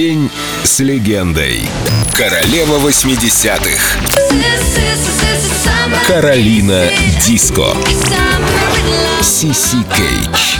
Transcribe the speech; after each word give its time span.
День 0.00 0.30
с 0.64 0.78
легендой. 0.80 1.68
Королева 2.14 2.78
80-х. 2.88 3.98
Каролина 6.06 6.88
Диско. 7.26 7.76
Сиси 9.20 9.84
Кейдж. 9.94 10.56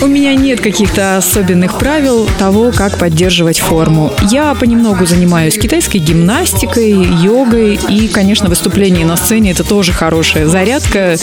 У 0.00 0.06
меня 0.06 0.34
нет 0.36 0.60
каких-то 0.60 1.16
особенных 1.16 1.78
правил 1.78 2.28
того, 2.38 2.70
как 2.70 2.96
поддерживать 2.96 3.58
форму. 3.58 4.12
Я 4.30 4.54
понемногу 4.54 5.04
занимаюсь 5.04 5.58
китайской 5.58 5.98
гимнастикой, 5.98 6.92
йогой 6.92 7.80
и, 7.88 8.06
конечно, 8.06 8.48
выступление 8.48 9.04
на 9.04 9.16
сцене– 9.16 9.50
это 9.52 9.64
тоже 9.64 9.92
хорошая 9.92 10.46
зарядка. 10.46 11.16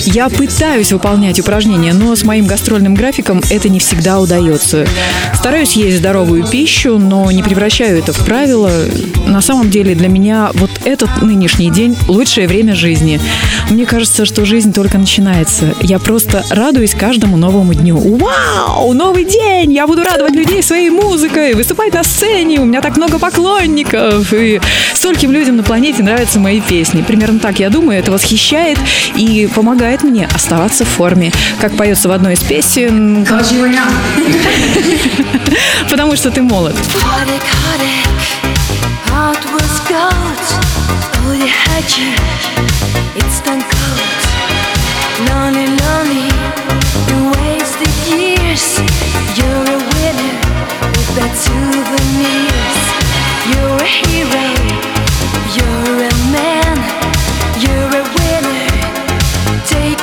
Я 0.00 0.28
пытаюсь 0.28 0.92
выполнять 0.92 1.40
упражнения, 1.40 1.94
но 1.94 2.14
с 2.14 2.24
моим 2.24 2.46
гастрольным 2.46 2.94
графиком 2.94 3.40
это 3.48 3.70
не 3.70 3.78
всегда 3.78 4.20
удается. 4.20 4.86
Стараюсь 5.34 5.72
есть 5.72 5.98
здоровую 5.98 6.46
пищу, 6.46 6.98
но 6.98 7.30
не 7.30 7.42
превращаю 7.42 7.98
это 7.98 8.12
в 8.12 8.22
правило. 8.26 8.70
На 9.26 9.40
самом 9.40 9.70
деле 9.70 9.94
для 9.94 10.08
меня 10.08 10.50
вот 10.52 10.70
этот 10.84 11.22
нынешний 11.22 11.70
день– 11.70 11.96
лучшее 12.08 12.46
время 12.46 12.74
жизни. 12.74 13.18
Мне 13.70 13.86
кажется, 13.86 14.26
что 14.26 14.44
жизнь 14.44 14.74
только 14.74 14.98
начинается. 14.98 15.74
Я 15.80 15.98
просто 15.98 16.44
радуюсь 16.50 16.97
каждому 16.98 17.36
новому 17.36 17.72
дню. 17.74 17.96
Вау! 17.96 18.92
Новый 18.92 19.24
день! 19.24 19.72
Я 19.72 19.86
буду 19.86 20.02
радовать 20.02 20.34
людей 20.34 20.62
своей 20.62 20.90
музыкой, 20.90 21.54
выступать 21.54 21.94
на 21.94 22.02
сцене, 22.02 22.60
у 22.60 22.64
меня 22.64 22.80
так 22.80 22.96
много 22.96 23.18
поклонников. 23.18 24.32
И 24.32 24.60
стольким 24.94 25.30
людям 25.30 25.56
на 25.56 25.62
планете 25.62 26.02
нравятся 26.02 26.40
мои 26.40 26.60
песни. 26.60 27.02
Примерно 27.02 27.38
так 27.38 27.60
я 27.60 27.70
думаю, 27.70 28.00
это 28.00 28.10
восхищает 28.10 28.78
и 29.16 29.48
помогает 29.54 30.02
мне 30.02 30.28
оставаться 30.34 30.84
в 30.84 30.88
форме. 30.88 31.32
Как 31.60 31.76
поется 31.76 32.08
в 32.08 32.12
одной 32.12 32.34
из 32.34 32.40
песен. 32.40 33.24
Потому 35.90 36.16
что 36.16 36.30
ты 36.30 36.42
молод. 36.42 36.74
Lonely, 36.74 37.38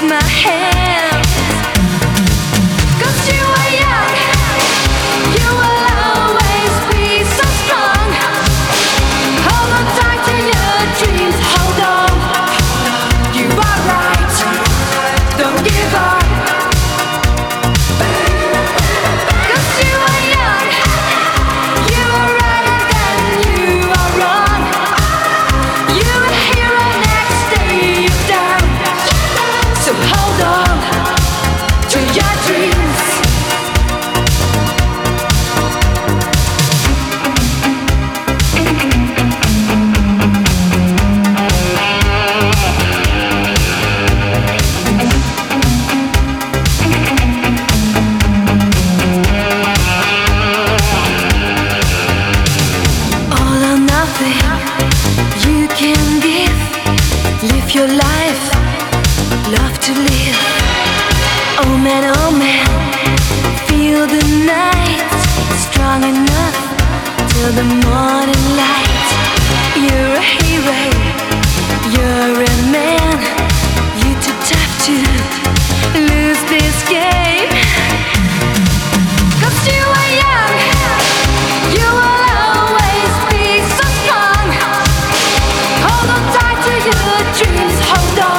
my 0.07 0.21
hand. 0.21 0.84
The 64.03 64.43
night 64.45 65.07
strong 65.55 66.03
enough 66.03 66.57
till 67.31 67.51
the 67.53 67.63
morning 67.87 68.43
light 68.59 69.07
you're 69.85 70.15
a 70.19 70.25
hero 70.43 70.79
you're 71.95 72.43
a 72.43 72.55
man 72.75 73.15
You're 74.03 74.19
too 74.19 74.35
tough 74.51 74.73
to 74.87 74.95
lose 76.11 76.41
this 76.51 76.77
game 76.89 77.51
you 79.65 79.85
are 79.99 80.11
young 80.23 80.55
you 81.77 81.87
will 81.99 82.23
always 82.53 83.13
be 83.31 83.45
so 83.77 83.85
strong. 84.01 84.47
Hold 85.85 86.09
on 86.15 86.23
tight 86.35 86.59
to 86.65 86.73
your 86.89 87.17
dreams. 87.37 87.77
Hold 87.89 88.19
on. 88.19 88.34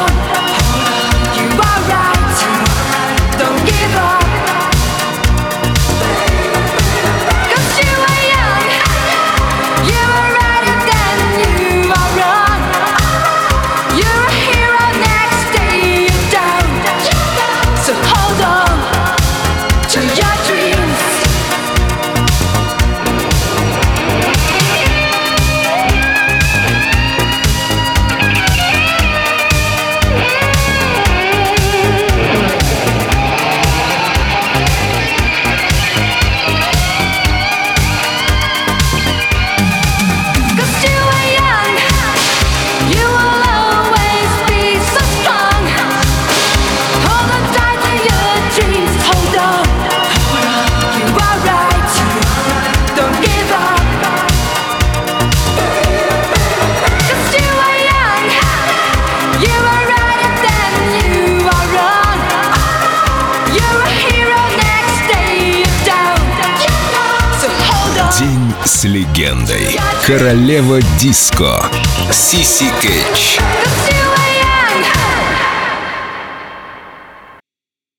С 68.66 68.84
легендой. 68.84 69.78
Королева 70.06 70.81
Диско. 70.99 71.71
Сиси. 72.10 72.66
Cause 72.82 73.96